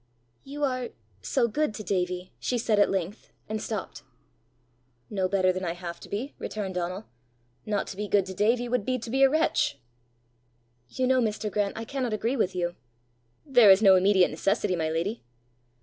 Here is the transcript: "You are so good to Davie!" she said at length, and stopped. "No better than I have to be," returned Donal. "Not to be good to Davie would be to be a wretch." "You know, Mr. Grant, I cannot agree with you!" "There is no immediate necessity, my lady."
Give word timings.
"You 0.43 0.63
are 0.63 0.89
so 1.21 1.47
good 1.47 1.75
to 1.75 1.83
Davie!" 1.83 2.33
she 2.39 2.57
said 2.57 2.79
at 2.79 2.89
length, 2.89 3.31
and 3.47 3.61
stopped. 3.61 4.01
"No 5.11 5.29
better 5.29 5.53
than 5.53 5.63
I 5.63 5.73
have 5.73 5.99
to 5.99 6.09
be," 6.09 6.33
returned 6.39 6.73
Donal. 6.73 7.05
"Not 7.67 7.85
to 7.89 7.97
be 7.97 8.07
good 8.07 8.25
to 8.25 8.33
Davie 8.33 8.67
would 8.67 8.83
be 8.83 8.97
to 8.97 9.11
be 9.11 9.21
a 9.21 9.29
wretch." 9.29 9.77
"You 10.89 11.05
know, 11.05 11.21
Mr. 11.21 11.51
Grant, 11.51 11.77
I 11.77 11.85
cannot 11.85 12.13
agree 12.13 12.35
with 12.35 12.55
you!" 12.55 12.75
"There 13.45 13.69
is 13.69 13.83
no 13.83 13.95
immediate 13.95 14.31
necessity, 14.31 14.75
my 14.75 14.89
lady." 14.89 15.21